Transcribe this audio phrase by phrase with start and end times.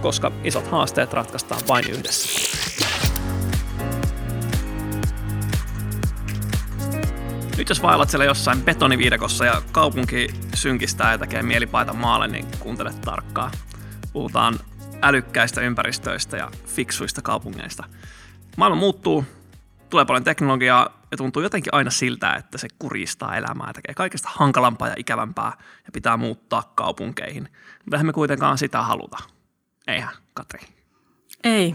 [0.00, 2.28] koska isot haasteet ratkaistaan vain yhdessä.
[7.58, 12.92] Nyt jos vaellat siellä jossain betoniviidakossa ja kaupunki synkistää ja tekee mielipaita maalle, niin kuuntele
[13.04, 13.50] tarkkaan.
[14.12, 14.58] Puhutaan
[15.02, 17.84] älykkäistä ympäristöistä ja fiksuista kaupungeista.
[18.56, 19.24] Maailma muuttuu,
[19.90, 24.88] tulee paljon teknologiaa ja tuntuu jotenkin aina siltä, että se kuristaa elämää tekee kaikesta hankalampaa
[24.88, 25.52] ja ikävämpää
[25.84, 27.48] ja pitää muuttaa kaupunkeihin.
[27.84, 29.18] Mutta me kuitenkaan sitä haluta.
[29.90, 30.60] Eihän, Katri?
[31.44, 31.74] Ei.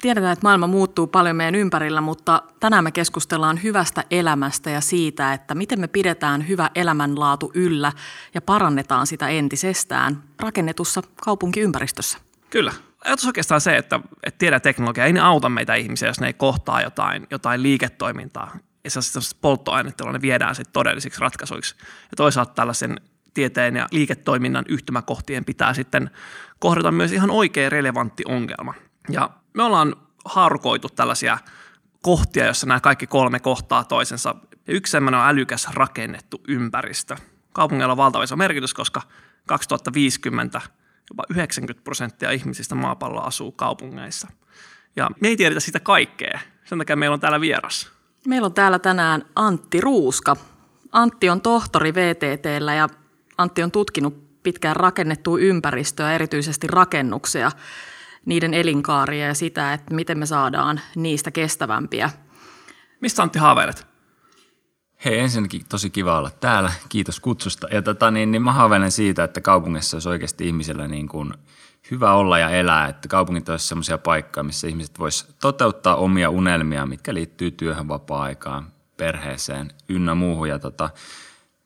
[0.00, 5.32] Tiedetään, että maailma muuttuu paljon meidän ympärillä, mutta tänään me keskustellaan hyvästä elämästä ja siitä,
[5.32, 7.92] että miten me pidetään hyvä elämänlaatu yllä
[8.34, 12.18] ja parannetaan sitä entisestään rakennetussa kaupunkiympäristössä.
[12.50, 12.72] Kyllä.
[13.04, 16.32] Ajatus oikeastaan se, että, että tiedä teknologia ei ne auta meitä ihmisiä, jos ne ei
[16.32, 18.56] kohtaa jotain, jotain liiketoimintaa.
[18.84, 19.00] Ja se
[19.40, 21.74] polttoainetta, jolla ne viedään sitten todellisiksi ratkaisuiksi.
[21.80, 23.00] Ja toisaalta tällaisen
[23.36, 26.10] tieteen ja liiketoiminnan yhtymäkohtien pitää sitten
[26.58, 28.74] kohdata myös ihan oikea relevantti ongelma.
[29.08, 31.38] Ja me ollaan haarukoitu tällaisia
[32.02, 34.34] kohtia, joissa nämä kaikki kolme kohtaa toisensa.
[34.66, 37.16] Ja yksi sellainen on älykäs rakennettu ympäristö.
[37.52, 39.02] Kaupungilla on valtava iso merkitys, koska
[39.46, 40.60] 2050
[41.10, 44.28] jopa 90 prosenttia ihmisistä maapalloa asuu kaupungeissa.
[44.96, 46.40] Ja me ei tiedetä sitä kaikkea.
[46.64, 47.92] Sen takia meillä on täällä vieras.
[48.26, 50.36] Meillä on täällä tänään Antti Ruuska.
[50.92, 52.88] Antti on tohtori VTTllä ja
[53.38, 57.50] Antti on tutkinut pitkään rakennettua ympäristöä, erityisesti rakennuksia,
[58.24, 62.10] niiden elinkaaria ja sitä, että miten me saadaan niistä kestävämpiä.
[63.00, 63.86] Mistä Antti haaveilet?
[65.04, 66.72] Hei, ensinnäkin tosi kiva olla täällä.
[66.88, 67.68] Kiitos kutsusta.
[67.70, 71.34] Ja tota, niin, niin mä haaveilen siitä, että kaupungissa olisi oikeasti ihmisellä niin kuin
[71.90, 72.88] hyvä olla ja elää.
[72.88, 78.72] Että kaupungit olisi sellaisia paikkoja, missä ihmiset vois toteuttaa omia unelmia, mitkä liittyy työhön, vapaa-aikaan,
[78.96, 80.48] perheeseen ynnä muuhun.
[80.48, 80.90] Ja tota,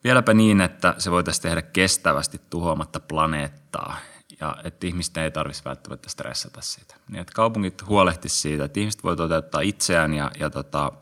[0.05, 3.97] vieläpä niin, että se voitaisiin tehdä kestävästi tuhoamatta planeettaa
[4.41, 6.95] ja että ihmisten ei tarvitsisi välttämättä stressata siitä.
[7.09, 10.93] Niin, että kaupungit huolehtisivat siitä, että ihmiset voi toteuttaa itseään ja, ja tota,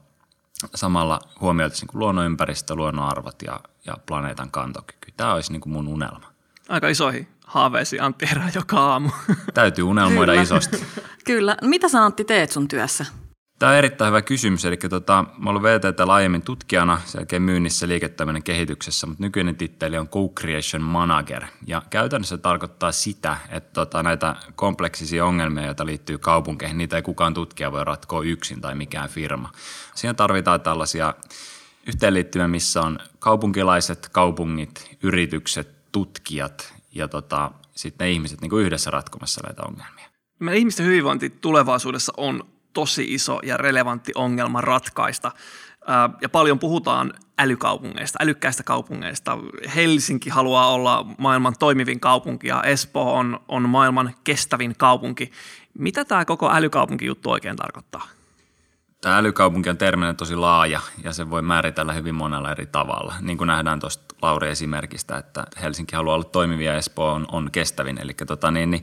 [0.75, 5.13] samalla huomioitaisiin niin luonnonympäristö, luonnonarvot ja, ja planeetan kantokyky.
[5.17, 6.33] Tämä olisi niin kuin mun unelma.
[6.69, 9.11] Aika isoihin haaveisiin Antti herää joka aamu.
[9.55, 10.43] Täytyy unelmoida Kyllä.
[10.43, 10.87] isosti.
[11.25, 11.57] Kyllä.
[11.63, 13.07] Mitä sä Antti teet sun työssä?
[13.59, 14.65] Tämä on erittäin hyvä kysymys.
[14.65, 19.99] Eli tota, mä olen VTT laajemmin tutkijana, sen jälkeen myynnissä liiketoiminnan kehityksessä, mutta nykyinen titteli
[19.99, 21.45] on Co-Creation Manager.
[21.67, 27.03] Ja käytännössä se tarkoittaa sitä, että tota, näitä kompleksisia ongelmia, joita liittyy kaupunkeihin, niitä ei
[27.03, 29.53] kukaan tutkija voi ratkoa yksin tai mikään firma.
[29.95, 31.15] Siinä tarvitaan tällaisia
[31.87, 38.91] yhteenliittymiä, missä on kaupunkilaiset, kaupungit, yritykset, tutkijat ja tota, sitten ne ihmiset niin kuin yhdessä
[38.91, 40.09] ratkomassa näitä ongelmia.
[40.39, 45.33] Meidän ihmisten hyvinvointi tulevaisuudessa on tosi iso ja relevantti ongelma ratkaista.
[46.21, 49.39] Ja paljon puhutaan älykaupungeista, älykkäistä kaupungeista.
[49.75, 55.33] Helsinki haluaa olla maailman toimivin kaupunki ja Espoo on, on maailman kestävin kaupunki.
[55.79, 58.09] Mitä tämä koko älykaupunkijuttu oikein tarkoittaa?
[59.01, 63.15] Tämä älykaupunki on terminä tosi laaja ja se voi määritellä hyvin monella eri tavalla.
[63.21, 67.51] Niin kuin nähdään tuosta Lauri esimerkistä, että Helsinki haluaa olla toimivia ja Espoo on, on
[67.53, 67.99] kestävin.
[67.99, 68.83] Eli tota, niin, niin,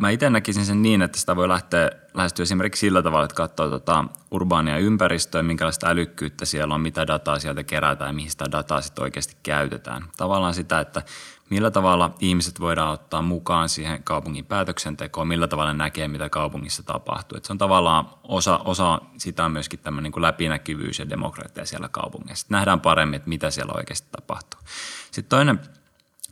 [0.00, 3.70] Mä itse näkisin sen niin, että sitä voi lähteä lähestyä esimerkiksi sillä tavalla, että katsoo
[3.70, 8.80] tota urbaania ympäristöä, minkälaista älykkyyttä siellä on, mitä dataa sieltä kerätään ja mihin sitä dataa
[8.80, 10.02] sitten oikeasti käytetään.
[10.16, 11.02] Tavallaan sitä, että
[11.50, 17.38] millä tavalla ihmiset voidaan ottaa mukaan siihen kaupungin päätöksentekoon, millä tavalla näkee, mitä kaupungissa tapahtuu.
[17.38, 22.46] Et se on tavallaan osa, osa sitä myöskin tämmöinen niin läpinäkyvyys ja demokratia siellä kaupungissa.
[22.50, 24.60] Nähdään paremmin, että mitä siellä oikeasti tapahtuu.
[25.10, 25.60] Sitten toinen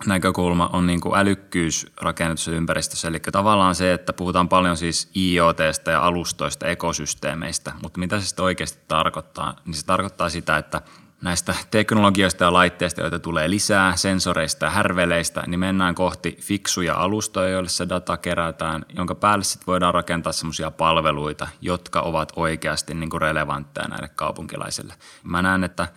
[0.06, 3.08] näkökulma on niin kuin älykkyys rakennetussa ympäristössä.
[3.08, 8.44] Eli tavallaan se, että puhutaan paljon siis IoTsta ja alustoista, ekosysteemeistä, mutta mitä se sitten
[8.44, 9.56] oikeasti tarkoittaa?
[9.64, 10.82] Niin se tarkoittaa sitä, että
[11.22, 17.48] näistä teknologioista ja laitteista, joita tulee lisää, sensoreista ja härveleistä, niin mennään kohti fiksuja alustoja,
[17.48, 23.10] joille se data kerätään, jonka päälle sitten voidaan rakentaa semmoisia palveluita, jotka ovat oikeasti niin
[23.10, 24.94] kuin relevantteja näille kaupunkilaisille.
[25.22, 25.88] Mä näen, että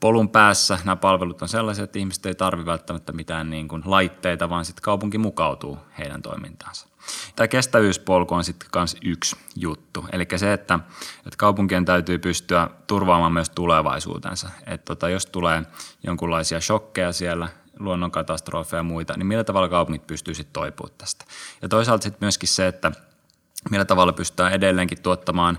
[0.00, 4.50] polun päässä nämä palvelut on sellaisia, että ihmiset ei tarvitse välttämättä mitään niin kuin laitteita,
[4.50, 6.88] vaan sitten kaupunki mukautuu heidän toimintaansa.
[7.36, 10.06] Tämä kestävyyspolku on sitten myös yksi juttu.
[10.12, 10.78] Eli se, että,
[11.16, 14.50] että kaupunkien täytyy pystyä turvaamaan myös tulevaisuutensa.
[14.66, 15.62] Että tota, jos tulee
[16.06, 17.48] jonkinlaisia shokkeja siellä,
[17.78, 21.24] luonnonkatastrofeja ja muita, niin millä tavalla kaupungit pystyy sitten toipumaan tästä.
[21.62, 22.92] Ja toisaalta sitten myöskin se, että
[23.70, 25.58] millä tavalla pystytään edelleenkin tuottamaan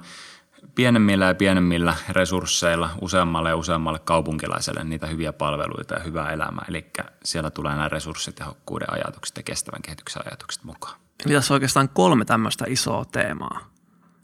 [0.79, 6.65] pienemmillä ja pienemmillä resursseilla useammalle ja useammalle kaupunkilaiselle niitä hyviä palveluita ja hyvää elämää.
[6.69, 6.85] Eli
[7.23, 10.99] siellä tulee nämä resurssitehokkuuden ajatukset ja kestävän kehityksen ajatukset mukaan.
[11.25, 13.59] Eli tässä on oikeastaan kolme tämmöistä isoa teemaa.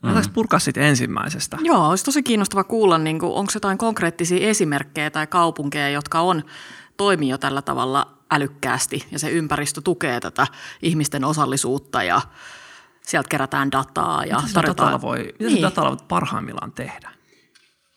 [0.03, 1.57] Lähdetäänkö purkaa sitten ensimmäisestä?
[1.61, 6.43] Joo, olisi tosi kiinnostava kuulla, niin kuin, onko jotain konkreettisia esimerkkejä tai kaupunkeja, jotka on
[6.97, 10.47] toimii jo tällä tavalla älykkäästi ja se ympäristö tukee tätä
[10.81, 12.21] ihmisten osallisuutta ja
[13.09, 14.25] sieltä kerätään dataa.
[14.25, 14.87] Ja mitä tarjotaan...
[14.87, 15.61] datalla voi, mitä niin.
[15.61, 17.11] datalla voi parhaimmillaan tehdä?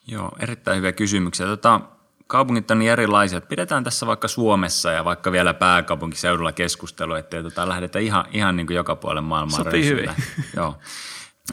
[0.06, 1.46] Joo, erittäin hyviä kysymyksiä.
[1.46, 1.81] Tota,
[2.26, 3.40] kaupungit on niin erilaisia.
[3.40, 8.66] Pidetään tässä vaikka Suomessa ja vaikka vielä pääkaupunkiseudulla keskustelua, ettei tota lähdetä ihan, ihan niin
[8.66, 9.64] kuin joka puolen maailmaa.
[9.64, 10.10] Sopii hyvin.
[10.56, 10.78] Joo.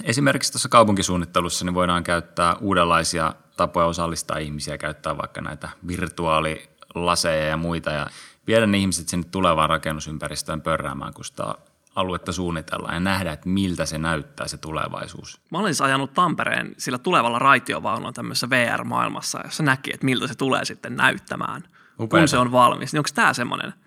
[0.04, 7.58] Esimerkiksi tuossa kaupunkisuunnittelussa niin voidaan käyttää uudenlaisia tapoja osallistaa ihmisiä, käyttää vaikka näitä virtuaalilaseja ja
[7.58, 8.08] muita ja
[8.48, 11.56] viedä ne ihmiset sinne tulevaan rakennusympäristöön pörräämään, kun sitä
[11.96, 15.42] aluetta suunnitellaan ja nähdä, että miltä se näyttää se tulevaisuus.
[15.52, 20.36] Mä olin siis ajanut Tampereen sillä tulevalla raitiovaunulla tämmöisessä VR-maailmassa, jossa näki, että miltä se
[20.36, 21.64] tulee sitten näyttämään,
[22.00, 22.22] Upeata.
[22.22, 22.94] kun se on valmis.
[22.94, 23.74] Niin onko tämä semmoinen–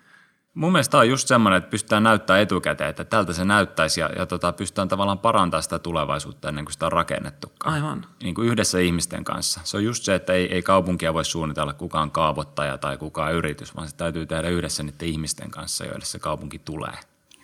[0.53, 4.09] Mun mielestä tämä on just semmoinen, että pystytään näyttämään etukäteen, että tältä se näyttäisi ja,
[4.17, 7.73] ja tota, pystytään tavallaan parantamaan sitä tulevaisuutta ennen kuin sitä on rakennettukaan.
[7.73, 8.05] Aivan.
[8.23, 9.61] Niin kuin yhdessä ihmisten kanssa.
[9.63, 13.75] Se on just se, että ei, ei kaupunkia voi suunnitella kukaan kaavoittaja tai kukaan yritys,
[13.75, 16.97] vaan se täytyy tehdä yhdessä niiden ihmisten kanssa, joille se kaupunki tulee.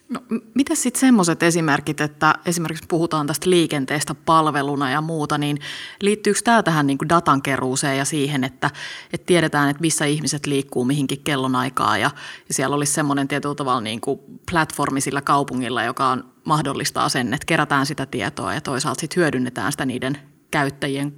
[0.10, 0.22] No,
[0.54, 5.60] mitä sitten semmoiset esimerkit, että esimerkiksi puhutaan tästä liikenteestä palveluna ja muuta, niin
[6.02, 8.69] liittyykö tämä tähän niin datankeruuseen ja siihen, että,
[9.13, 12.12] että tiedetään, että missä ihmiset liikkuu mihinkin kellonaikaa ja,
[12.48, 14.19] ja siellä olisi semmoinen tietyllä tavalla niin kuin
[14.52, 19.72] platformi sillä kaupungilla, joka on, mahdollistaa sen, että kerätään sitä tietoa ja toisaalta sitten hyödynnetään
[19.72, 20.18] sitä niiden
[20.52, 21.16] käyttäjien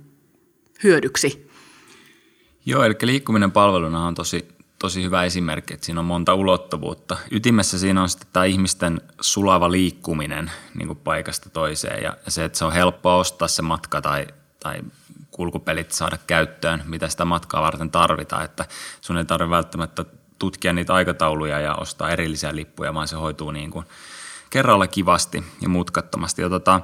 [0.83, 1.49] hyödyksi?
[2.65, 7.17] Joo, eli liikkuminen palveluna on tosi tosi hyvä esimerkki, että siinä on monta ulottuvuutta.
[7.31, 12.57] Ytimessä siinä on sitten tämä ihmisten sulava liikkuminen niin kuin paikasta toiseen ja se, että
[12.57, 14.27] se on helppoa ostaa se matka tai,
[14.59, 14.81] tai
[15.31, 18.45] kulkupelit saada käyttöön, mitä sitä matkaa varten tarvitaan.
[18.45, 18.65] Että
[19.01, 20.05] sun ei tarvitse välttämättä
[20.39, 23.85] tutkia niitä aikatauluja ja ostaa erillisiä lippuja, vaan se hoituu niin kuin
[24.49, 26.41] kerralla kivasti ja mutkattomasti.
[26.41, 26.81] Ja tota,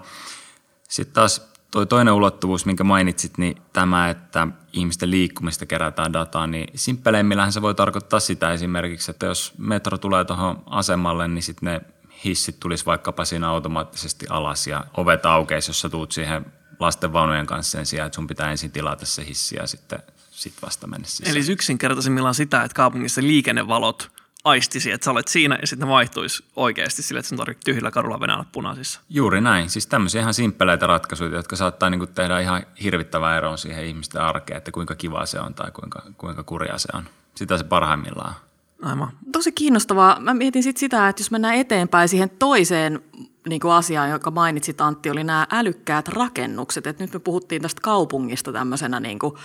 [0.90, 6.68] sitten taas Toi toinen ulottuvuus, minkä mainitsit, niin tämä, että ihmisten liikkumista kerätään dataa, niin
[6.76, 11.82] simppeleimmillähän se voi tarkoittaa sitä esimerkiksi, että jos metro tulee tuohon asemalle, niin sitten ne
[12.26, 16.46] hissit tulisi vaikkapa siinä automaattisesti alas ja ovet aukeisi, jos sä tuut siihen
[16.80, 20.00] lastenvaunujen kanssa sen sijaan, että sun pitää ensin tilata se hissi ja sitten
[20.32, 21.32] sit vasta mennä sisään.
[21.32, 24.12] Eli yksinkertaisimmillaan sitä, että kaupungissa liikennevalot
[24.44, 27.92] aistisi, että sä olet siinä ja sitten ne vaihtuisi oikeasti sille, että sun tarvitsee tyhjillä
[27.92, 29.02] kadulla venällä punaisissa.
[29.10, 29.70] Juuri näin.
[29.70, 34.58] Siis tämmöisiä ihan simppeleitä ratkaisuja, jotka saattaa niin tehdä ihan hirvittävää eroa siihen ihmisten arkeen,
[34.58, 37.04] että kuinka kiva se on tai kuinka, kuinka kurja se on.
[37.36, 38.36] Sitä se parhaimmillaan
[38.82, 39.12] Aivan.
[39.32, 40.20] Tosi kiinnostavaa.
[40.20, 43.04] Mä mietin sit sitä, että jos mennään eteenpäin siihen toiseen
[43.50, 46.88] niin kuin asiaan, joka mainitsit Antti, oli nämä älykkäät rakennukset.
[46.88, 49.36] Et nyt me puhuttiin tästä kaupungista tämmöisenä niin kuin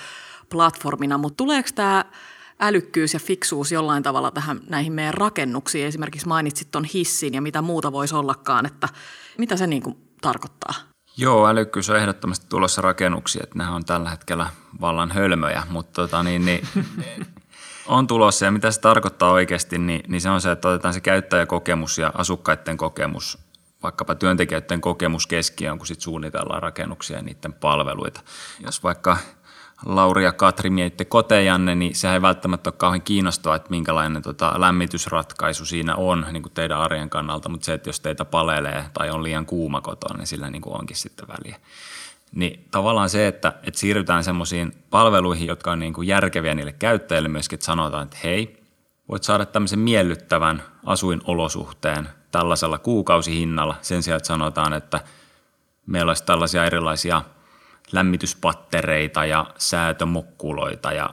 [0.50, 2.04] platformina, mutta tuleeko tämä
[2.60, 5.86] älykkyys ja fiksuus jollain tavalla tähän näihin meidän rakennuksiin.
[5.86, 8.88] Esimerkiksi mainitsit tuon hissin ja mitä muuta voisi ollakaan, että
[9.38, 10.74] mitä se niin kuin tarkoittaa?
[11.16, 14.50] Joo, älykkyys on ehdottomasti tulossa rakennuksiin, että nämä on tällä hetkellä
[14.80, 16.68] vallan hölmöjä, mutta tota, niin, niin,
[17.86, 21.00] on tulossa ja mitä se tarkoittaa oikeasti, niin, niin se on se, että otetaan se
[21.00, 23.38] käyttäjäkokemus ja asukkaiden kokemus,
[23.82, 28.20] vaikkapa työntekijöiden kokemus keskiöön, kun sit suunnitellaan rakennuksia ja niiden palveluita.
[28.60, 29.16] Jos vaikka
[29.86, 34.54] Lauri ja Katri mietitte kotejanne, niin sehän ei välttämättä ole kauhean kiinnostavaa, että minkälainen tota,
[34.60, 39.10] lämmitysratkaisu siinä on niin kuin teidän arjen kannalta, mutta se, että jos teitä palelee tai
[39.10, 41.60] on liian kuuma kotona, niin sillä niin kuin onkin sitten väliä.
[42.32, 47.28] Niin tavallaan se, että, että siirrytään semmoisiin palveluihin, jotka on niin kuin järkeviä niille käyttäjille
[47.28, 48.62] myöskin, että sanotaan, että hei,
[49.08, 55.00] voit saada tämmöisen miellyttävän asuinolosuhteen tällaisella kuukausihinnalla sen sijaan, että sanotaan, että
[55.86, 57.22] meillä olisi tällaisia erilaisia–
[57.92, 61.10] lämmityspattereita ja säätömukkuloita ja,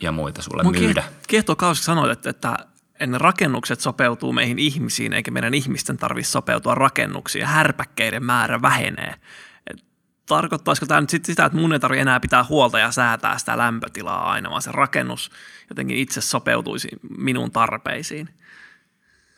[0.00, 1.04] ja muita sulle Mun myydä.
[1.28, 2.56] Kiehtoo kausi sanoit, että, että
[3.06, 9.14] ne rakennukset sopeutuu meihin ihmisiin, eikä meidän ihmisten tarvitse sopeutua rakennuksiin ja härpäkkeiden määrä vähenee.
[9.66, 9.84] Et
[10.26, 13.58] tarkoittaisiko tämä nyt sit sitä, että mun ei tarvitse enää pitää huolta ja säätää sitä
[13.58, 15.30] lämpötilaa aina, vaan se rakennus
[15.70, 16.88] jotenkin itse sopeutuisi
[17.18, 18.28] minun tarpeisiin?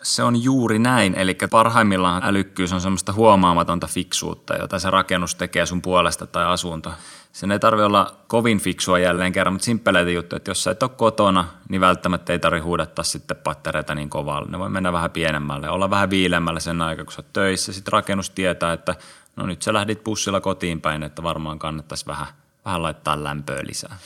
[0.02, 5.66] Se on juuri näin, eli parhaimmillaan älykkyys on semmoista huomaamatonta fiksuutta, jota se rakennus tekee
[5.66, 6.92] sun puolesta tai asunto.
[7.32, 10.82] Sen ei tarvitse olla kovin fiksua jälleen kerran, mutta simppeleitä juttuja, että jos sä et
[10.82, 14.44] ole kotona, niin välttämättä ei tarvitse huudattaa sitten pattereita niin kovaa.
[14.44, 17.72] Ne voi mennä vähän pienemmälle, olla vähän viilemmällä sen aikaa, kun sä oot töissä.
[17.72, 18.94] Sitten rakennus tietää, että
[19.36, 22.26] no nyt sä lähdit bussilla kotiin päin, että varmaan kannattaisi vähän,
[22.64, 23.96] vähän laittaa lämpöä lisää.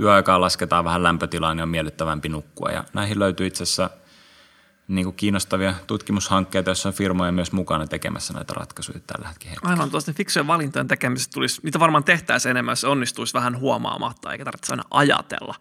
[0.00, 2.70] Yöaikaan lasketaan vähän lämpötilaa, niin on miellyttävämpi nukkua.
[2.70, 3.90] Ja näihin löytyy itse asiassa–
[4.88, 9.56] niin kuin kiinnostavia tutkimushankkeita, joissa on firmoja myös mukana tekemässä näitä ratkaisuja tällä hetkellä.
[9.62, 14.32] Aivan, tuosta fiksujen valintojen tekemisestä tulisi, niitä varmaan tehtäisiin enemmän, jos se onnistuisi vähän huomaamatta,
[14.32, 15.54] eikä tarvitse aina ajatella,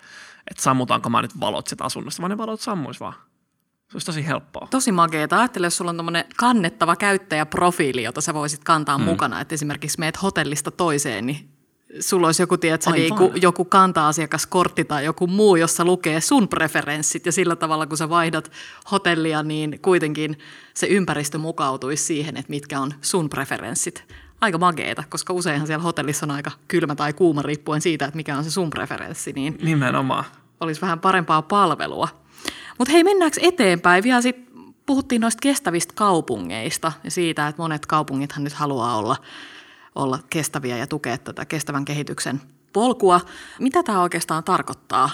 [0.49, 3.13] että sammutaanko mä nyt valot sieltä asunnosta, vaan ne valot sammuisi vaan.
[3.89, 4.67] Se olisi tosi helppoa.
[4.71, 5.37] Tosi makeeta.
[5.37, 9.03] Ajattele, jos sulla on tämmöinen kannettava käyttäjäprofiili, jota sä voisit kantaa mm.
[9.03, 9.41] mukana.
[9.41, 11.54] Että esimerkiksi meet hotellista toiseen, niin
[11.99, 17.25] sulla olisi joku, tiedätkö, niin kuin, joku kanta-asiakaskortti tai joku muu, jossa lukee sun preferenssit
[17.25, 18.51] ja sillä tavalla, kun sä vaihdat
[18.91, 20.37] hotellia, niin kuitenkin
[20.73, 24.03] se ympäristö mukautuisi siihen, että mitkä on sun preferenssit.
[24.41, 28.37] Aika mageeta, koska useinhan siellä hotellissa on aika kylmä tai kuuma riippuen siitä, että mikä
[28.37, 29.33] on se sun preferenssi.
[29.33, 30.25] Niin Nimenomaan.
[30.59, 32.07] Olisi vähän parempaa palvelua.
[32.77, 34.03] Mutta hei, mennäänkö eteenpäin?
[34.03, 34.45] Vielä sit
[34.85, 39.15] puhuttiin noista kestävistä kaupungeista ja siitä, että monet kaupungithan nyt haluaa olla–
[39.95, 42.41] olla kestäviä ja tukea tätä kestävän kehityksen
[42.73, 43.21] polkua.
[43.59, 45.09] Mitä tämä oikeastaan tarkoittaa?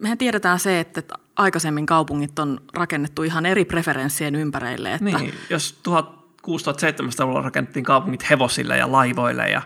[0.00, 1.02] Mehän tiedetään se, että
[1.36, 4.94] aikaisemmin kaupungit on rakennettu ihan eri preferenssien ympäreille.
[4.94, 9.62] Että niin, jos 1600-1700-luvulla rakennettiin kaupungit hevosille ja laivoille ja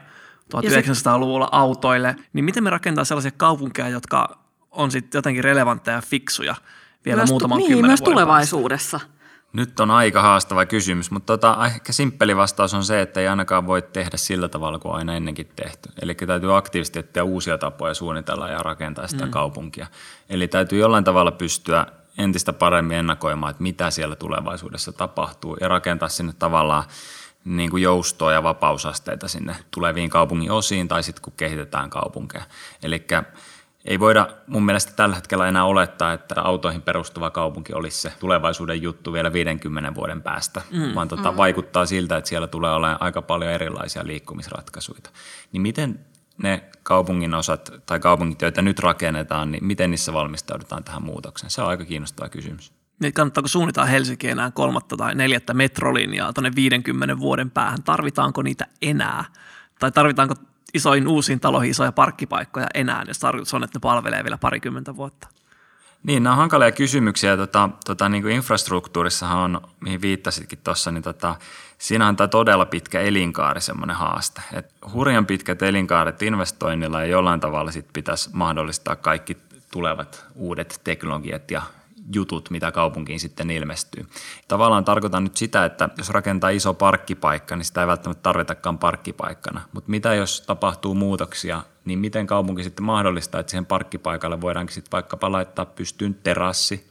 [0.57, 4.39] 1900-luvulla autoille, niin miten me rakentaa sellaisia kaupunkeja, jotka
[4.71, 6.55] on sitten jotenkin relevantteja ja fiksuja
[7.05, 8.99] vielä myös, muutaman niin, kymmenen myös vuoden tulevaisuudessa.
[8.99, 9.18] Päästä.
[9.53, 13.67] Nyt on aika haastava kysymys, mutta tota, ehkä simppeli vastaus on se, että ei ainakaan
[13.67, 15.89] voi tehdä sillä tavalla kuin aina ennenkin tehty.
[16.03, 19.31] Eli täytyy aktiivisesti etsiä uusia tapoja suunnitella ja rakentaa sitä mm.
[19.31, 19.87] kaupunkia.
[20.29, 21.87] Eli täytyy jollain tavalla pystyä
[22.19, 26.85] entistä paremmin ennakoimaan, että mitä siellä tulevaisuudessa tapahtuu ja rakentaa sinne tavallaan
[27.45, 32.45] niin kuin joustoa ja vapausasteita sinne tuleviin kaupungin osiin tai sitten kun kehitetään kaupunkeja.
[32.83, 33.07] Eli
[33.89, 38.83] ei voida mun mielestä tällä hetkellä enää olettaa, että autoihin perustuva kaupunki olisi se tulevaisuuden
[38.83, 40.95] juttu vielä 50 vuoden päästä, mm.
[40.95, 41.37] vaan tota, mm.
[41.37, 45.01] vaikuttaa siltä, että siellä tulee olemaan aika paljon erilaisia liikkumisratkaisuja.
[45.53, 46.01] Niin miten
[46.43, 51.51] ne kaupungin osat tai kaupungit, joita nyt rakennetaan, niin miten niissä valmistaudutaan tähän muutokseen?
[51.51, 52.73] Se on aika kiinnostava kysymys.
[53.01, 57.83] Niin kannattaako suunnitella Helsinki enää kolmatta tai neljättä metrolinjaa tuonne 50 vuoden päähän?
[57.83, 59.25] Tarvitaanko niitä enää?
[59.79, 60.35] Tai tarvitaanko
[60.75, 65.29] isoihin uusiin taloihin isoja parkkipaikkoja enää, jos tarkoitus on, että ne palvelee vielä parikymmentä vuotta?
[66.03, 67.37] Niin, nämä on hankalia kysymyksiä.
[67.37, 71.35] Tota, tota, niin kuin infrastruktuurissahan on, mihin viittasitkin tuossa, niin tota,
[71.79, 74.43] siinä on tämä todella pitkä elinkaari semmoinen haaste.
[74.53, 79.37] Et hurjan pitkät elinkaaret investoinnilla ja jollain tavalla sit pitäisi mahdollistaa kaikki
[79.71, 81.63] tulevat uudet teknologiat ja
[82.15, 84.07] jutut, mitä kaupunkiin sitten ilmestyy.
[84.49, 89.61] Tavallaan tarkoitan nyt sitä, että jos rakentaa iso parkkipaikka, niin sitä ei välttämättä tarvitakaan parkkipaikkana.
[89.73, 94.93] Mutta mitä jos tapahtuu muutoksia, niin miten kaupunki sitten mahdollistaa, että siihen parkkipaikalle voidaankin sitten
[94.93, 96.89] vaikkapa laittaa pystyyn terassi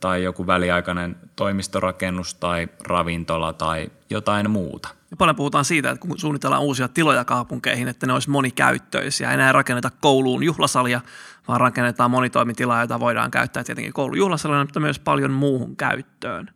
[0.00, 6.18] tai joku väliaikainen toimistorakennus tai ravintola tai jotain muuta– ja paljon puhutaan siitä, että kun
[6.18, 9.32] suunnitellaan uusia tiloja kaupunkeihin, että ne olisi monikäyttöisiä.
[9.32, 11.00] Enää rakenneta kouluun juhlasalia,
[11.48, 16.50] vaan rakennetaan monitoimitilaa, jota voidaan käyttää tietenkin koulun juhlasalina, mutta myös paljon muuhun käyttöön.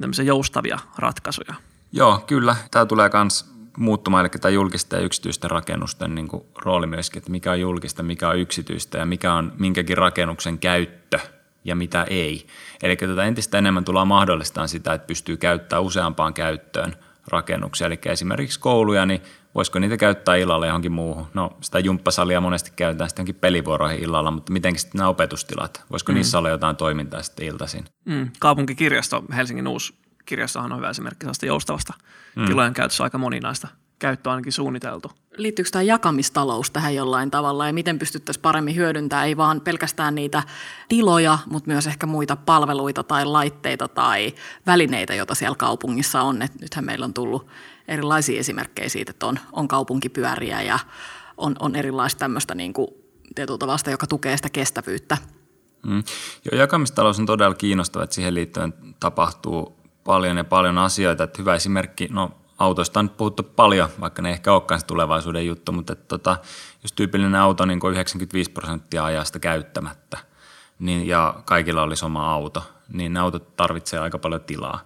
[0.00, 1.54] Tämmöisiä joustavia ratkaisuja.
[1.92, 2.56] Joo, kyllä.
[2.70, 7.30] Tämä tulee myös muuttumaan, eli tämä julkisten ja yksityisten rakennusten niin kuin rooli myöskin, että
[7.30, 11.18] mikä on julkista, mikä on yksityistä ja mikä on minkäkin rakennuksen käyttö
[11.64, 12.46] ja mitä ei.
[12.82, 16.96] Eli tätä entistä enemmän tullaan mahdollistamaan sitä, että pystyy käyttämään useampaan käyttöön–
[17.28, 19.22] rakennuksia, eli esimerkiksi kouluja, niin
[19.54, 21.26] voisiko niitä käyttää illalla johonkin muuhun?
[21.34, 25.84] No sitä jumppasalia monesti käytetään sitten johonkin pelivuoroihin illalla, mutta miten sitten nämä opetustilat?
[25.90, 26.16] Voisiko mm.
[26.16, 27.84] niissä olla jotain toimintaa sitten iltaisin?
[28.04, 28.30] Mm.
[28.38, 29.94] Kaupunkikirjasto, Helsingin uusi
[30.24, 31.94] kirjastohan on hyvä esimerkki sellaista joustavasta
[32.36, 32.46] mm.
[32.46, 33.68] tilojen käytössä aika moninaista
[33.98, 35.12] käyttö ainakin suunniteltu.
[35.36, 40.42] Liittyykö tämä jakamistalous tähän jollain tavalla ja miten pystyttäisiin paremmin hyödyntämään ei vaan pelkästään niitä
[40.88, 44.34] tiloja, mutta myös ehkä muita palveluita tai laitteita tai
[44.66, 46.42] välineitä, joita siellä kaupungissa on.
[46.42, 47.46] Et nythän meillä on tullut
[47.88, 50.78] erilaisia esimerkkejä siitä, että on, on kaupunkipyöriä ja
[51.36, 52.88] on, on erilaista tämmöistä niin kuin
[53.34, 55.18] tietyllä joka tukee sitä kestävyyttä.
[55.86, 56.02] Mm.
[56.44, 61.24] Joo, jakamistalous on todella kiinnostava, että siihen liittyen tapahtuu paljon ja paljon asioita.
[61.24, 62.30] Että hyvä esimerkki, no
[62.64, 66.36] autoista on nyt puhuttu paljon, vaikka ne ehkä olekaan se tulevaisuuden juttu, mutta että tota,
[66.82, 70.18] jos tyypillinen auto niin 95 prosenttia ajasta käyttämättä
[70.78, 74.80] niin, ja kaikilla olisi oma auto, niin ne autot tarvitsee aika paljon tilaa.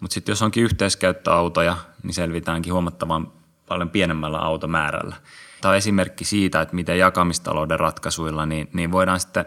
[0.00, 3.32] Mutta sitten jos onkin yhteiskäyttöautoja, niin selvitäänkin huomattavan
[3.68, 5.16] paljon pienemmällä automäärällä.
[5.60, 9.44] Tämä on esimerkki siitä, että miten jakamistalouden ratkaisuilla niin, niin voidaan sitten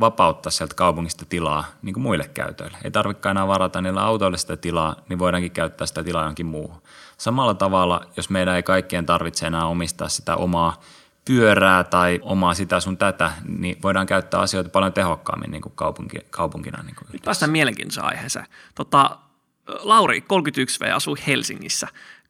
[0.00, 2.78] vapauttaa sieltä kaupungista tilaa niin kuin muille käytöille.
[2.84, 6.82] Ei tarvitsekaan enää varata niillä autoille sitä tilaa, niin voidaankin käyttää sitä tilaa johonkin muuhun.
[7.18, 10.80] Samalla tavalla, jos meidän ei kaikkien tarvitse enää omistaa sitä omaa
[11.24, 16.18] pyörää tai omaa sitä sun tätä, niin voidaan käyttää asioita paljon tehokkaammin niin kuin kaupunki,
[16.30, 16.82] kaupunkina.
[16.82, 18.46] Niin kuin Nyt päästään mielenkiintoiseen aiheeseen.
[18.74, 19.18] Tota,
[19.66, 21.88] Lauri, 31V, asuu Helsingissä.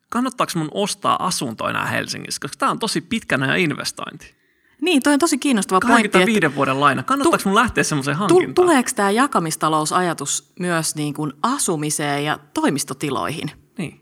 [0.08, 2.40] Kannattaako mun ostaa asunto enää Helsingissä?
[2.40, 4.35] Koska tämä on tosi pitkänä investointi.
[4.80, 6.08] Niin, toi on tosi kiinnostava pointti.
[6.08, 7.02] 25 vuoden laina.
[7.02, 8.54] Kannattaako mun lähteä semmoiseen hankintaan?
[8.54, 13.50] Tuleeko tämä jakamistalousajatus myös niin kuin asumiseen ja toimistotiloihin?
[13.78, 14.00] Niin.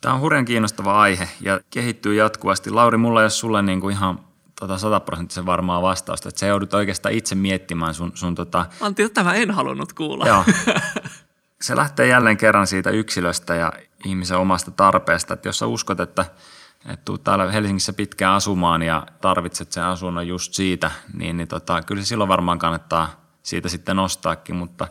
[0.00, 2.70] Tämä on hurjan kiinnostava aihe ja kehittyy jatkuvasti.
[2.70, 4.20] Lauri, mulla ei ole sulle niin kuin ihan
[4.60, 8.66] tota sataprosenttisen varmaa vastausta, että sä joudut oikeastaan itse miettimään sun, sun tota...
[8.80, 10.26] Antti, tämä en halunnut kuulla.
[10.26, 10.44] Joo.
[11.62, 13.72] Se lähtee jälleen kerran siitä yksilöstä ja
[14.04, 16.24] ihmisen omasta tarpeesta, että jos sä uskot, että,
[16.84, 21.82] että tuut täällä Helsingissä pitkään asumaan ja tarvitset sen asunnon just siitä, niin, niin tota,
[21.82, 24.88] kyllä se silloin varmaan kannattaa siitä sitten nostaakin, mutta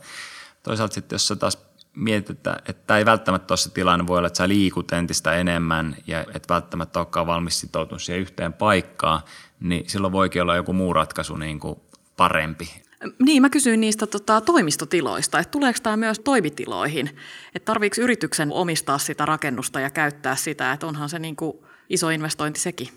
[0.63, 4.27] toisaalta sitten jos sä taas mietit, että, että ei välttämättä ole se tilanne, voi olla,
[4.27, 9.22] että sä liikut entistä enemmän ja et välttämättä olekaan valmis sitoutunut siihen yhteen paikkaan,
[9.60, 11.79] niin silloin voikin olla joku muu ratkaisu niin kuin
[12.17, 12.81] parempi.
[13.19, 17.08] Niin, mä kysyin niistä tota, toimistotiloista, että tuleeko tämä myös toimitiloihin,
[17.55, 21.58] että tarviiko yrityksen omistaa sitä rakennusta ja käyttää sitä, että onhan se niin kuin
[21.89, 22.89] iso investointi sekin.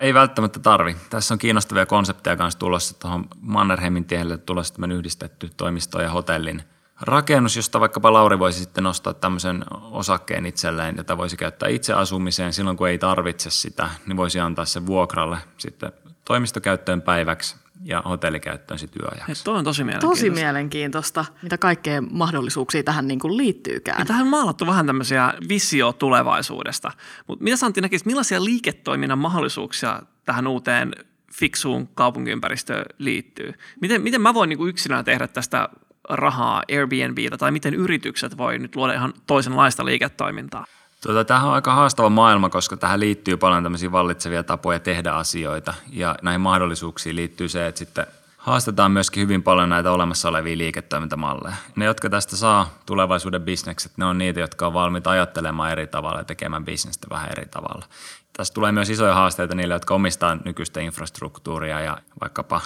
[0.00, 0.96] Ei välttämättä tarvi.
[1.10, 6.62] Tässä on kiinnostavia konsepteja kanssa tulossa tuohon Mannerheimin tielle tulossa tämän yhdistetty toimisto ja hotellin
[7.00, 12.52] rakennus, josta vaikkapa Lauri voisi sitten nostaa tämmöisen osakkeen itselleen, jota voisi käyttää itse asumiseen
[12.52, 15.92] silloin, kun ei tarvitse sitä, niin voisi antaa sen vuokralle sitten
[16.24, 19.44] toimistokäyttöön päiväksi ja hotellikäyttöön sitten yöajaksi.
[19.44, 20.24] Tuo on tosi mielenkiintoista.
[20.24, 23.98] Tosi mielenkiintoista, mitä kaikkea mahdollisuuksia tähän niin kuin liittyykään.
[23.98, 26.92] Ja tähän on maalattu vähän tämmöisiä visio tulevaisuudesta.
[27.26, 30.92] Mutta mitä Santti näkisi, millaisia liiketoiminnan mahdollisuuksia tähän uuteen
[31.32, 33.52] fiksuun kaupunkiympäristöön liittyy?
[33.80, 35.68] Miten, miten mä voin niin kuin yksilönä tehdä tästä
[36.08, 40.64] rahaa Airbnbtä tai miten yritykset voi nyt luoda ihan toisenlaista liiketoimintaa?
[41.00, 45.74] Tuota, tämähän on aika haastava maailma, koska tähän liittyy paljon tämmöisiä vallitsevia tapoja tehdä asioita
[45.92, 51.54] ja näihin mahdollisuuksiin liittyy se, että sitten haastetaan myöskin hyvin paljon näitä olemassa olevia liiketoimintamalleja.
[51.76, 56.18] Ne, jotka tästä saa tulevaisuuden bisnekset, ne on niitä, jotka on valmiita ajattelemaan eri tavalla
[56.18, 57.86] ja tekemään bisnestä vähän eri tavalla.
[58.32, 62.60] Tässä tulee myös isoja haasteita niille, jotka omistaa nykyistä infrastruktuuria ja vaikkapa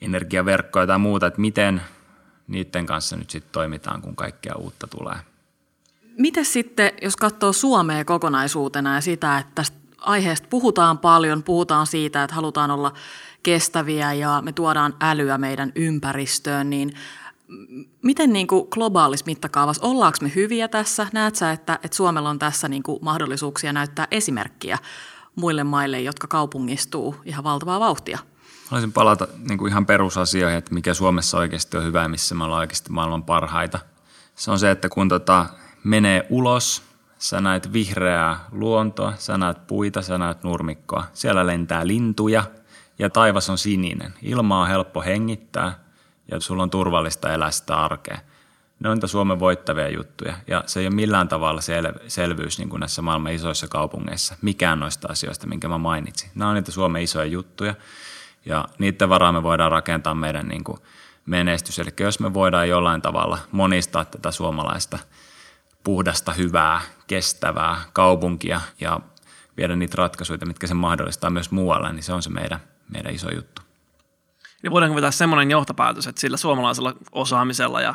[0.00, 1.82] energiaverkkoja tai muuta, että miten
[2.48, 5.29] niiden kanssa nyt sitten toimitaan, kun kaikkea uutta tulee.
[6.18, 12.22] Miten sitten, jos katsoo Suomea kokonaisuutena ja sitä, että tästä aiheesta puhutaan paljon, puhutaan siitä,
[12.22, 12.92] että halutaan olla
[13.42, 16.92] kestäviä ja me tuodaan älyä meidän ympäristöön, niin
[18.02, 21.06] miten niin kuin globaalissa mittakaavassa, ollaanko me hyviä tässä?
[21.12, 24.78] Näet sä, että, että Suomella on tässä niin kuin mahdollisuuksia näyttää esimerkkiä
[25.34, 28.18] muille maille, jotka kaupungistuu ihan valtavaa vauhtia?
[28.66, 32.60] Haluaisin palata niin kuin ihan perusasioihin, että mikä Suomessa oikeasti on hyvä missä me ollaan
[32.60, 33.78] oikeasti maailman parhaita.
[34.34, 35.46] Se on se, että kun tota
[35.84, 36.82] menee ulos,
[37.18, 41.04] sä näet vihreää luontoa, sä näet puita, sä näet nurmikkoa.
[41.12, 42.44] Siellä lentää lintuja
[42.98, 44.14] ja taivas on sininen.
[44.22, 45.78] Ilma on helppo hengittää
[46.30, 48.18] ja sulla on turvallista elää sitä arkea.
[48.80, 52.68] Ne on niitä Suomen voittavia juttuja ja se ei ole millään tavalla sel- selvyys niin
[52.68, 54.36] kuin näissä maailman isoissa kaupungeissa.
[54.42, 56.30] Mikään noista asioista, minkä mä mainitsin.
[56.34, 57.74] Nämä on niitä Suomen isoja juttuja
[58.44, 60.78] ja niiden varaan me voidaan rakentaa meidän niin kuin
[61.26, 61.78] menestys.
[61.78, 64.98] Eli jos me voidaan jollain tavalla monistaa tätä suomalaista
[65.84, 69.00] puhdasta, hyvää, kestävää kaupunkia ja
[69.56, 72.60] viedä niitä ratkaisuja, mitkä se mahdollistaa myös muualle, niin se on se meidän,
[72.92, 73.62] meidän iso juttu.
[74.62, 77.94] Niin voidaanko vetää semmoinen johtopäätös, että sillä suomalaisella osaamisella ja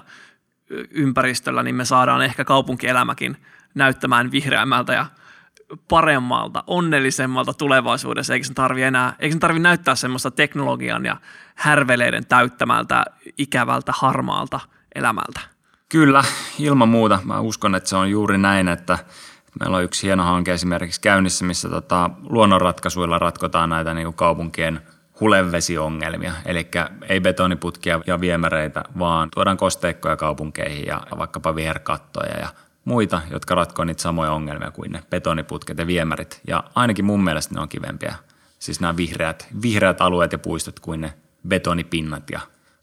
[0.91, 3.37] ympäristöllä niin me saadaan ehkä kaupunkielämäkin
[3.75, 5.05] näyttämään vihreämmältä ja
[5.87, 11.17] paremmalta, onnellisemmalta tulevaisuudessa, eikä sen tarvi enää, eikä sen tarvi näyttää semmoista teknologian ja
[11.55, 13.05] härveleiden täyttämältä,
[13.37, 14.59] ikävältä, harmaalta
[14.95, 15.54] elämältä.
[15.95, 16.23] Kyllä,
[16.59, 17.19] ilman muuta.
[17.23, 18.97] Mä uskon, että se on juuri näin, että
[19.59, 24.81] meillä on yksi hieno hanke esimerkiksi käynnissä, missä tota, luonnonratkaisuilla ratkotaan näitä niin kuin kaupunkien
[25.19, 26.33] hulevesiongelmia.
[26.45, 26.67] Eli
[27.09, 32.47] ei betoniputkia ja viemäreitä, vaan tuodaan kosteikkoja kaupunkeihin ja vaikkapa viherkattoja ja
[32.85, 36.41] muita, jotka ratkoo niitä samoja ongelmia kuin ne betoniputket ja viemärit.
[36.47, 38.15] Ja ainakin mun mielestä ne on kivempiä,
[38.59, 41.13] siis nämä vihreät, vihreät alueet ja puistot kuin ne
[41.47, 42.39] betonipinnat ja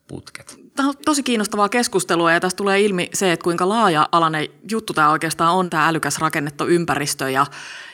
[0.08, 0.61] putket.
[0.76, 5.10] Tämä on tosi kiinnostavaa keskustelua ja tästä tulee ilmi se, että kuinka laaja-alainen juttu tämä
[5.10, 7.46] oikeastaan on, tämä älykäs rakennettu ympäristö ja,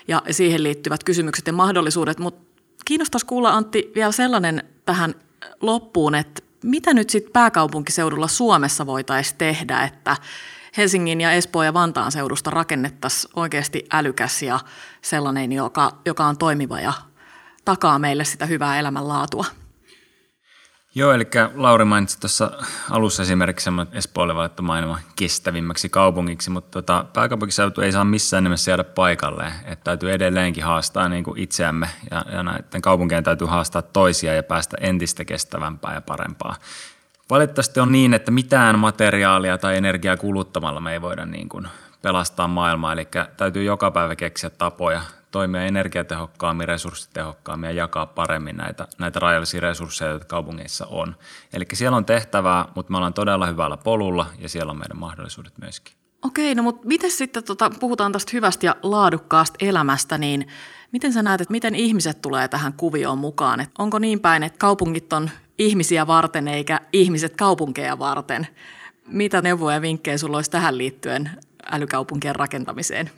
[0.09, 2.19] ja siihen liittyvät kysymykset ja mahdollisuudet.
[2.19, 5.15] Mutta kiinnostaisi kuulla Antti vielä sellainen tähän
[5.61, 10.17] loppuun, että mitä nyt sitten pääkaupunkiseudulla Suomessa voitaisiin tehdä, että
[10.77, 14.61] Helsingin ja Espoon ja Vantaan seudusta rakennettaisiin oikeasti älykäs ja
[15.03, 16.93] sellainen, joka, joka on toimiva ja
[17.65, 19.45] takaa meille sitä hyvää elämänlaatua.
[20.99, 22.51] Joo, eli Lauri mainitsi tuossa
[22.91, 28.71] alussa esimerkiksi semmoinen Espoolle valittu maailman kestävimmäksi kaupungiksi, mutta tota, pääkaupunkiseutu ei saa missään nimessä
[28.71, 29.53] jäädä paikalle.
[29.65, 34.43] Että täytyy edelleenkin haastaa niin kuin itseämme ja, ja näiden kaupunkien täytyy haastaa toisia ja
[34.43, 36.57] päästä entistä kestävämpää ja parempaa.
[37.31, 41.69] Valitettavasti on niin, että mitään materiaalia tai energiaa kuluttamalla me ei voida niin kuin
[42.03, 42.93] pelastaa maailmaa.
[42.93, 49.61] Eli täytyy joka päivä keksiä tapoja toimia energiatehokkaammin, resurssitehokkaammin ja jakaa paremmin näitä, näitä rajallisia
[49.61, 51.17] resursseja, joita kaupungeissa on.
[51.53, 55.53] Eli siellä on tehtävää, mutta me ollaan todella hyvällä polulla ja siellä on meidän mahdollisuudet
[55.61, 55.95] myöskin.
[56.23, 60.49] Okei, no mutta miten sitten, tota, puhutaan tästä hyvästä ja laadukkaasta elämästä, niin
[60.93, 63.61] miten sä näet, että miten ihmiset tulee tähän kuvioon mukaan?
[63.61, 68.47] Et onko niin päin, että kaupungit on ihmisiä varten eikä ihmiset kaupunkeja varten?
[69.07, 71.31] Mitä neuvoja ja vinkkejä sulla olisi tähän liittyen
[71.71, 73.11] älykaupunkien rakentamiseen?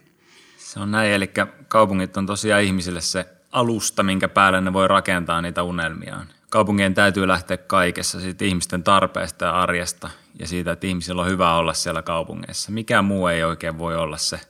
[0.70, 1.30] Se on näin, eli
[1.68, 6.26] kaupungit on tosiaan ihmisille se alusta, minkä päälle ne voi rakentaa niitä unelmiaan.
[6.50, 11.54] Kaupungien täytyy lähteä kaikessa siitä ihmisten tarpeesta ja arjesta ja siitä, että ihmisillä on hyvä
[11.54, 12.72] olla siellä kaupungeissa.
[12.72, 14.40] Mikään muu ei oikein voi olla se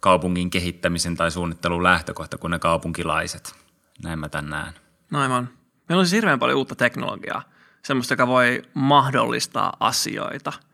[0.00, 3.54] kaupungin kehittämisen tai suunnittelun lähtökohta kuin ne kaupunkilaiset.
[4.02, 4.74] Näin mä tämän näen.
[5.10, 5.48] No aivan.
[5.88, 7.42] Meillä on siis hirveän paljon uutta teknologiaa,
[7.82, 10.52] semmoista, joka voi mahdollistaa asioita–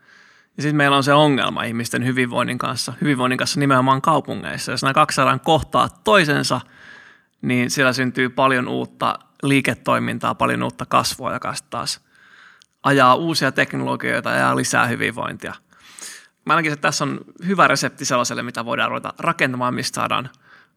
[0.61, 4.73] ja sitten meillä on se ongelma ihmisten hyvinvoinnin kanssa, hyvinvoinnin kanssa nimenomaan kaupungeissa.
[4.73, 6.61] Jos nämä kaksi saadaan kohtaa toisensa,
[7.43, 12.01] niin siellä syntyy paljon uutta liiketoimintaa, paljon uutta kasvua, joka taas
[12.83, 15.55] ajaa uusia teknologioita ja lisää hyvinvointia.
[16.47, 20.31] Mä ainakin, että tässä on hyvä resepti sellaiselle, mitä voidaan ruveta rakentamaan, mistä saadaan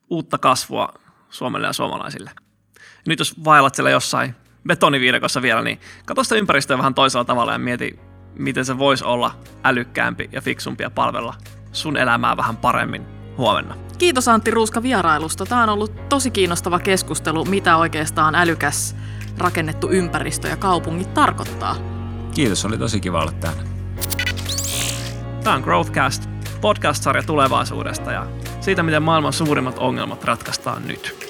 [0.10, 0.94] uutta kasvua
[1.30, 2.32] Suomelle ja suomalaisille.
[2.76, 4.36] Ja nyt jos vaellat siellä jossain
[4.68, 9.32] betoniviidakossa vielä, niin katso sitä ympäristöä vähän toisella tavalla ja mieti, miten se voisi olla
[9.64, 11.36] älykkäämpi ja fiksumpi ja palvella
[11.72, 13.06] sun elämää vähän paremmin
[13.38, 13.76] huomenna.
[13.98, 15.46] Kiitos Antti Ruuska vierailusta.
[15.46, 18.96] Tämä on ollut tosi kiinnostava keskustelu, mitä oikeastaan älykäs
[19.38, 21.76] rakennettu ympäristö ja kaupungit tarkoittaa.
[22.36, 23.64] Kiitos, oli tosi kiva olla täällä.
[25.44, 26.30] Tämä on Growthcast,
[26.62, 28.28] podcast-sarja tulevaisuudesta ja
[28.62, 31.23] siitä, miten maailman suurimmat ongelmat ratkaistaan nyt.